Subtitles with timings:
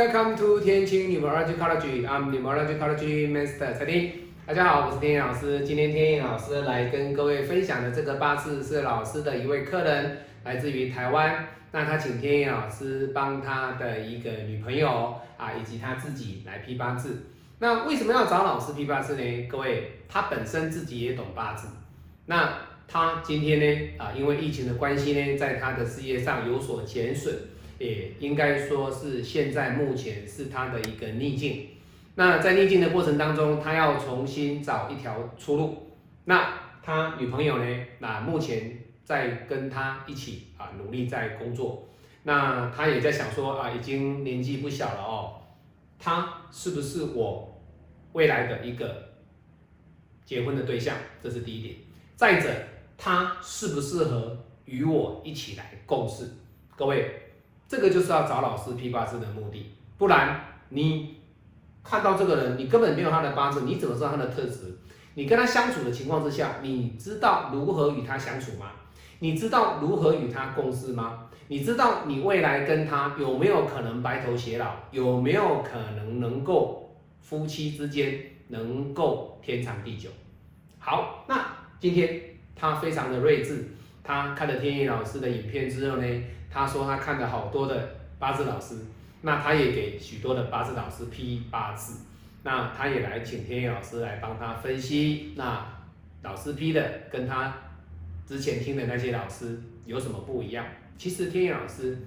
[0.00, 2.06] welcome to 天晴 Numerology College.
[2.06, 4.10] I'm Numerology College Master 蔡丁。
[4.46, 5.60] 大家好，我是天野老师。
[5.60, 11.46] 今天天野老师来跟各位分享的这个八字是老师的一位客人，来自于台湾。
[11.72, 17.26] 那他请天野老师帮他的一个女朋友啊，以及他自己来批八字。
[17.58, 19.46] 那为什么要找老师批八字呢？
[19.50, 21.68] 各位，他本身自己也懂八字。
[22.24, 22.54] 那
[22.88, 27.34] 他今天呢啊，因为疫情的关系呢，在他的事业上有所减损。
[27.80, 31.68] 也应该说是现在目前是他的一个逆境。
[32.14, 35.96] 那在逆境的过程当中，他要重新找一条出路。
[36.26, 36.52] 那
[36.82, 37.86] 他女朋友呢？
[37.98, 41.88] 那目前在跟他一起啊，努力在工作。
[42.24, 45.40] 那他也在想说啊，已经年纪不小了哦，
[45.98, 47.62] 他是不是我
[48.12, 49.14] 未来的一个
[50.26, 50.94] 结婚的对象？
[51.22, 51.76] 这是第一点。
[52.14, 52.50] 再者，
[52.98, 56.28] 他适不适合与我一起来共事？
[56.76, 57.29] 各位。
[57.70, 59.64] 这个就是要找老师批八字的目的，
[59.96, 60.40] 不然
[60.70, 61.20] 你
[61.84, 64.76] 看到这个人，你根本没有他的八字，你怎么知道他的特质？
[65.14, 68.72] 你跟他相处的情况之下，你知道如何与他相处吗？
[69.20, 71.28] 你知道如何与他共事吗？
[71.46, 74.74] 你知道你未来跟他有没有可能白头偕老？
[74.90, 80.10] 有没有可能能够夫妻之间能够天长地久？
[80.80, 81.46] 好，那
[81.78, 82.20] 今天
[82.56, 83.68] 他非常的睿智，
[84.02, 86.22] 他看了天意老师的影片之后呢？
[86.50, 88.84] 他说他看了好多的八字老师，
[89.22, 92.00] 那他也给许多的八字老师批八字，
[92.42, 95.64] 那他也来请天野老师来帮他分析，那
[96.22, 97.54] 老师批的跟他
[98.26, 100.66] 之前听的那些老师有什么不一样？
[100.98, 101.98] 其实天野老师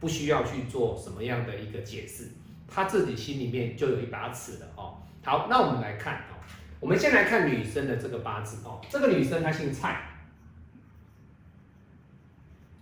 [0.00, 2.28] 不需要去做什么样的一个解释，
[2.66, 4.98] 他自己心里面就有一把尺的哦。
[5.24, 6.36] 好，那我们来看哦，
[6.80, 10.02] 我们先来看女生的这个八字哦，这个女生她姓蔡，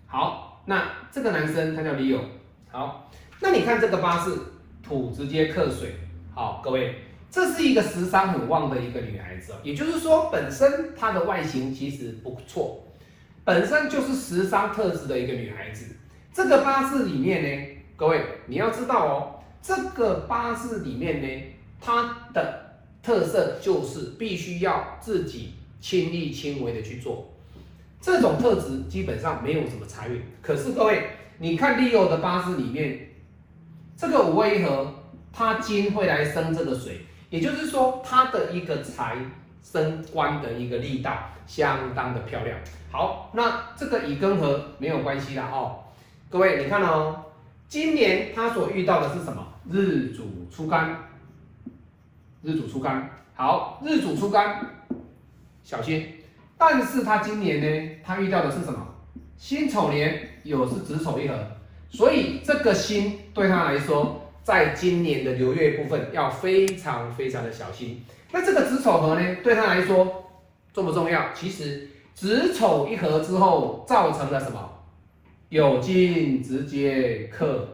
[0.06, 0.45] 好。
[0.68, 2.22] 那这个男生他叫李勇，
[2.70, 3.08] 好，
[3.40, 5.94] 那你看这个八字土直接克水，
[6.34, 6.94] 好，各位，
[7.30, 12.84] 这是一个食伤很旺的一个女孩子哦，也就是说本身她的外形其实不错，
[13.44, 15.94] 本身就是食伤特质的一个女孩子。
[16.32, 21.44] 这个八字里面呢，各位你要知道哦，这个八字里面呢，
[21.80, 27.32] 它的特色就是必须要自己亲力亲为的去做。
[28.00, 33.08] 这种特质基本上没有什么财运，可是各位，你看利奥的八字里面，
[33.96, 34.94] 这个五位一合，
[35.32, 39.16] 它金会来生这个水，也就是说，它的一个财
[39.62, 42.56] 生官的一个力道相当的漂亮。
[42.92, 45.80] 好，那这个乙庚合没有关系的哦。
[46.30, 47.24] 各位，你看哦，
[47.68, 49.44] 今年他所遇到的是什么？
[49.68, 51.08] 日主出干，
[52.42, 53.10] 日主出干。
[53.34, 54.64] 好，日主出干，
[55.64, 56.12] 小心。
[56.58, 58.94] 但是他今年呢，他遇到的是什么？
[59.36, 61.34] 辛丑年有是子丑一合，
[61.90, 68.02] 所以这个辛对他来说，在今年的流月部分要非常非常的小心。
[68.32, 70.30] 那这个子丑合呢，对他来说
[70.72, 71.32] 重不重要？
[71.34, 74.72] 其实子丑一合之后，造成了什么？
[75.50, 77.68] 有金直接克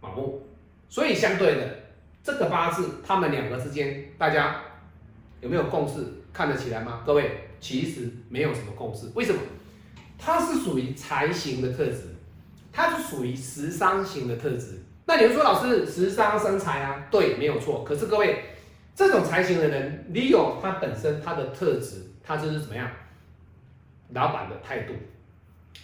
[0.00, 0.42] 卯木，
[0.88, 1.76] 所以相对的
[2.22, 4.56] 这个八字，他们两个之间，大家
[5.40, 6.17] 有没有共识？
[6.32, 7.02] 看得起来吗？
[7.04, 9.10] 各位，其实没有什么共识。
[9.14, 9.40] 为什么？
[10.18, 12.14] 它是属于财型的特质，
[12.72, 14.82] 它是属于食伤型的特质。
[15.06, 17.06] 那你们说，老师，食伤生财啊？
[17.10, 17.84] 对，没有错。
[17.84, 18.44] 可是各位，
[18.94, 22.90] 这种财型的人，你有他本身他的特质，他就是怎么样？
[24.10, 24.94] 老板的态度，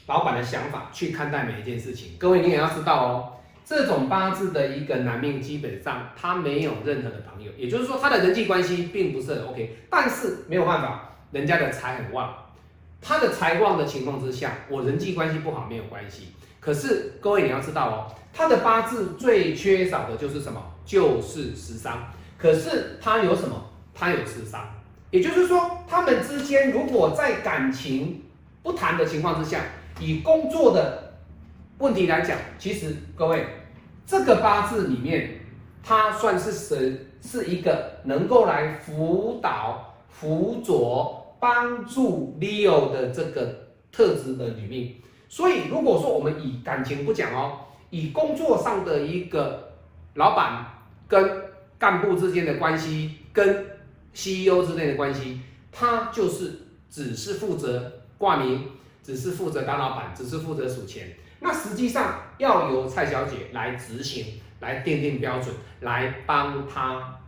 [0.06, 2.16] 老板的想法去看待每一件事情。
[2.18, 3.32] 各位，你也要知道哦。
[3.66, 9.78] 这种八字的一个男命，基本上他没有任何的朋友，也就是说他的人际关系并不是很 OK。
[9.88, 12.34] 但是没有办法，人家的财很旺，
[13.00, 16.34] 他的财旺的情况之下，我人际关系不好没有关系。
[16.60, 20.62] 可是各位你要知道哦，他的八字最缺少的就是什么？
[20.84, 22.12] 就是食伤。
[22.36, 23.70] 可是他有什么？
[23.94, 24.60] 他有食伤，
[25.10, 28.22] 也就是说他们之间如果在感情
[28.62, 29.62] 不谈的情况之下，
[29.98, 31.02] 以工作的。
[31.78, 33.44] 问题来讲，其实各位，
[34.06, 35.40] 这个八字里面，
[35.82, 44.94] 它算是神，是一个能够来辅导、辅佐、帮助 Leo 的这个特质的女命。
[45.28, 47.58] 所以，如果说我们以感情不讲哦，
[47.90, 49.72] 以工作上的一个
[50.14, 50.64] 老板
[51.08, 51.42] 跟
[51.78, 53.66] 干部之间的关系，跟
[54.12, 55.40] CEO 之间的关系，
[55.72, 56.52] 他就是
[56.88, 58.68] 只是负责挂名，
[59.02, 61.16] 只是负责当老板，只是负责数钱。
[61.44, 67.20] 那实际上要由蔡小姐来执行，来奠定标准，来帮他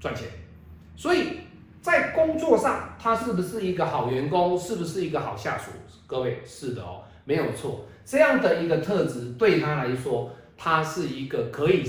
[0.00, 0.26] 赚钱。
[0.96, 1.40] 所以
[1.82, 4.58] 在工作上，他是不是一个好员工？
[4.58, 5.70] 是不是一个好下属？
[6.06, 7.02] 各位是的哦。
[7.26, 7.84] 没有错。
[8.06, 11.84] 这样的一个特质对他来说，他是一个可以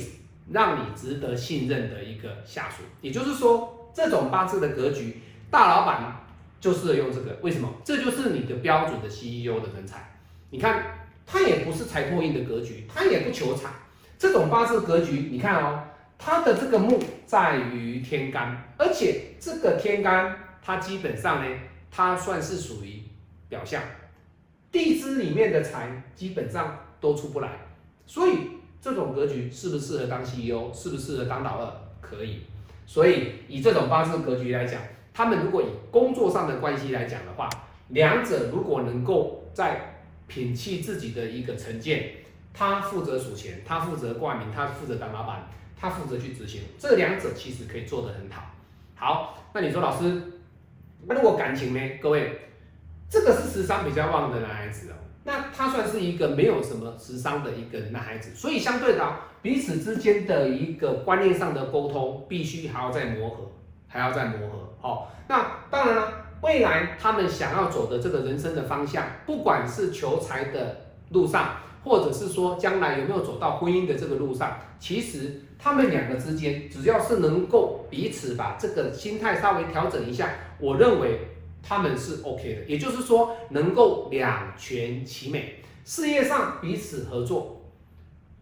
[0.52, 2.84] 让你值得信任的一个下属。
[3.00, 6.14] 也就是说，这种八字的格局，大老板
[6.60, 7.40] 就适合用这个。
[7.42, 7.74] 为什么？
[7.86, 10.19] 这就是你的标准的 CEO 的人才。
[10.52, 10.84] 你看，
[11.26, 13.70] 他也不是财破印的格局，他也不求财。
[14.18, 15.84] 这种八字格局，你看哦，
[16.18, 21.58] 他的这个木在于天干，而且这个天干，它基本上呢，
[21.92, 23.04] 它算是属于
[23.48, 23.82] 表象。
[24.72, 27.50] 地支里面的财基本上都出不来，
[28.06, 28.34] 所以
[28.82, 31.74] 这种格局适不适合当 CEO，适不适合当老二？
[32.02, 32.42] 可以。
[32.86, 34.82] 所以以这种八字格局来讲，
[35.14, 37.48] 他们如果以工作上的关系来讲的话，
[37.90, 39.89] 两者如果能够在
[40.30, 42.12] 摒弃自己的一个成见，
[42.54, 48.44] 他负责数钱，他负责挂名，他负责当老板，他负责去执行，这两者其实可以做得很好。
[48.96, 50.22] 好，那你说老师，
[51.08, 51.80] 那如果感情呢？
[52.02, 52.40] 各位？
[53.10, 54.94] 这个是时商比较旺的男孩子哦，
[55.24, 63.52] 那他算是一个没有什么时商的一个男孩子，所以相对的，彼此之间的一个观念上的沟通，必须还要再磨合，
[63.88, 64.70] 还要再磨合。
[64.80, 81.20] 好，那当然了，未来他们想要走的这个人生的方向，不管是求财的路上，或者是说将来有没有走到婚姻的这个路上，其实他们两个之间，只要是能够彼此把这个心态稍微调整一下，我认为。
[81.62, 87.62] 他们是 OK 的，也就是说能够两全其美，事业上彼此合作，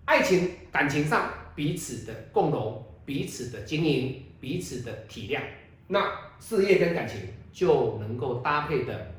[0.06, 5.42] 爱情感情上彼此的共荣，彼此的经营，彼此的体谅，
[5.88, 7.22] 那事业跟感情
[7.58, 9.14] 就能够搭配的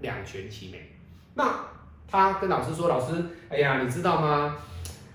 [0.00, 0.92] 两全其美。
[1.34, 1.64] 那
[2.06, 3.12] 他跟老师说：“老师，
[3.48, 4.56] 哎呀，你知道吗？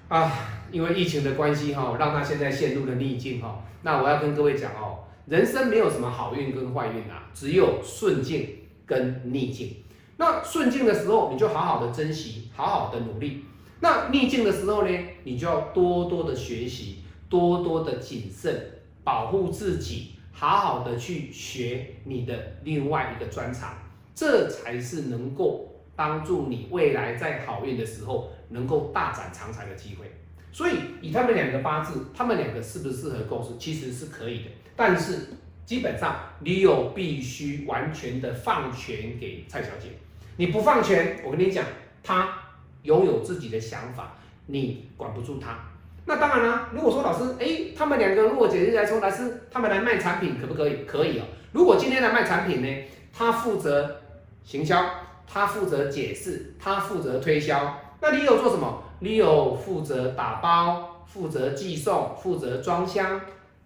[0.09, 0.29] 啊，
[0.69, 3.63] 因为疫情的关系哈，让他现在陷入了逆境哈。
[3.83, 8.49] 那我要跟各位讲哦。”人生没有什么好运跟坏运啊，只有顺境
[8.85, 9.77] 跟逆境。
[10.17, 13.45] 那顺境的时候，你就好好的珍惜，好好的努力；
[13.79, 14.89] 那逆境的时候呢，
[15.23, 16.97] 你就要多多的学习，
[17.29, 23.77] 多多的谨慎，保护自己，好好的去学你的另外一个专长，
[24.15, 30.11] 这才是能够帮助你未来在好运的时候能够大展长才的机会。
[30.51, 34.45] 所以，以他们两个八字，他们两个适不适合共事，其实是可以的。
[34.75, 35.27] 但是，
[35.63, 39.89] 基本上你有必须完全的放权给蔡小姐。
[40.37, 41.63] 你不放权，我跟你讲，
[42.01, 42.35] 她
[42.81, 44.17] 拥有自己的想法，
[44.47, 45.59] 你管不住她。
[46.05, 50.83] 那当然啦，如果说老师，哎，他们两个如果姐姐来说，老师他们来卖产品，可不可以？
[50.85, 51.23] 可以哦。
[51.51, 52.67] 如果今天来卖产品呢，
[53.13, 54.01] 他负责
[54.43, 54.83] 行销，
[55.27, 57.77] 他负责解释，他负责推销。
[58.01, 58.83] 那你有做什么？
[58.99, 63.21] 你有负责打包，负责寄送，负责装箱，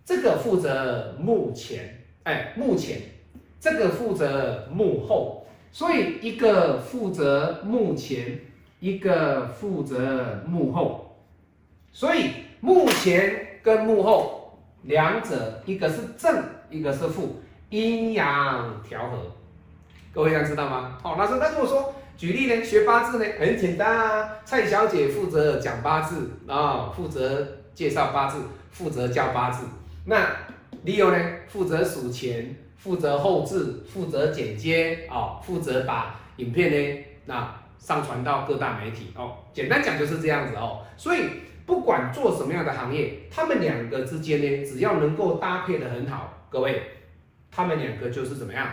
[0.05, 3.01] 这个负责幕前，哎，幕前，
[3.59, 8.39] 这个负责幕后，所以一个负责幕前，
[8.79, 11.04] 一个负责幕后，
[11.95, 19.31] 所以幕前跟幕后两者，一个是正，一个是负，阴阳调和，
[20.13, 20.97] 各位要知道吗？
[21.01, 21.95] 好，老师，那如果说。
[22.17, 24.35] 举例呢，学八字呢很简单啊。
[24.45, 28.39] 蔡小姐负责讲八字啊，负责介绍八字，
[28.71, 29.65] 负责教八字。
[30.05, 30.25] 那
[30.85, 39.33] Leo 呢，负责数钱，负责后置，负责剪接啊，负责把影片呢那上传到各大媒体哦。
[39.51, 40.85] 简单讲就是这样子哦。
[40.95, 41.19] 所以
[41.65, 46.81] 不管做什么样的行业，他们两个之间呢，只要能够搭配的很好，各位，
[47.51, 48.67] 他们两个就是怎么样？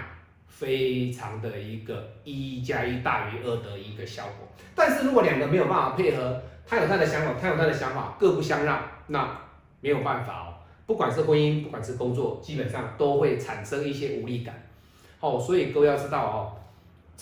[0.46, 4.46] 非常的一个一加一大于二的一个效果，
[4.76, 9.28] 但是如果两个没有办法配合，他有他的想法，他有他的想法，各不相让，那
[9.80, 10.54] 没有办法哦。
[10.86, 14.54] 不管是婚姻，不管是工作，基本上都会产生一些无力感。
[15.18, 16.52] 哦，所以各位要知道哦，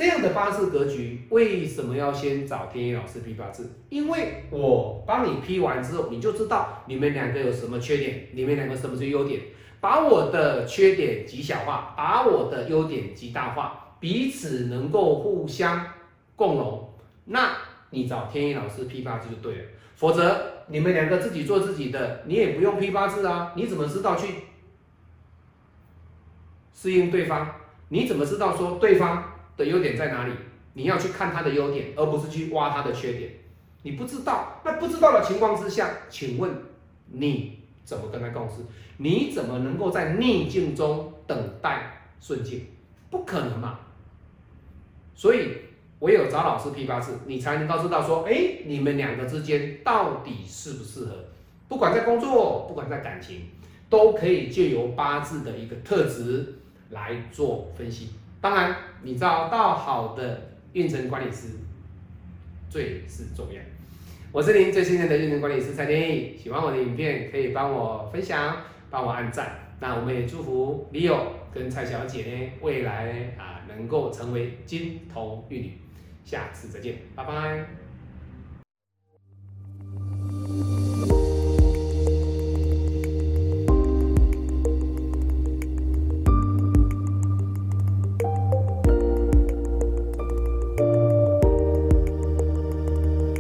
[0.01, 3.71] 这样的八字格局为什么要先找天一老师批八字？
[3.91, 9.43] 因为我帮你批完之后，你就知道你们两个有什么缺点，你们两个什么是优点。
[9.79, 15.87] 把我的缺点极小化，把我的优点极大化，彼此能够互相
[16.35, 16.95] 共荣，
[17.27, 17.59] 那
[17.91, 19.65] 你找天一老师批八字就对了。
[19.97, 23.53] 否则你们两个自己做自己的，你也不用批八字啊。
[23.55, 24.29] 你怎么知道去
[26.73, 27.47] 适应对方？
[27.91, 29.30] 你怎么知道说对方
[29.61, 30.33] 的优点在哪里？
[30.73, 33.31] 你要去看他的优点，而不是去挖他的缺点。
[33.83, 36.51] 你不知道，那不知道的情况之下，请问
[37.07, 37.59] 你？
[37.85, 38.63] 怎么跟他共事？
[38.99, 42.67] 你怎么能够在逆境中等待顺境？
[43.11, 43.81] 不可能嘛！
[45.15, 45.49] 所以
[45.99, 51.25] 唯有找老师批八字，你才能够知道说，哎，你们两个之间到底适不适合？
[51.69, 53.49] 不管在工作，不管在感情，
[53.89, 56.55] 都可以借由八字的一个特质
[56.91, 58.11] 来做分析。
[58.41, 61.49] 当然，你找到好的运程管理师
[62.69, 63.61] 最是重要。
[64.33, 68.57] 我是您最信任的运程管理师蔡天意，喜欢我的影片可以帮我分享，
[68.89, 69.73] 帮我按赞。
[69.81, 75.79] 那我们也祝福李友跟蔡小姐呢，未来啊能够成为金童玉女。
[76.25, 77.90] 下次再见，拜拜。